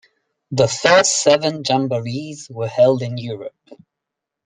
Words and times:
The 0.49 0.67
first 0.67 1.21
seven 1.21 1.61
Jamborees 1.63 2.49
were 2.49 2.67
held 2.67 3.03
in 3.03 3.19
Europe. 3.19 3.53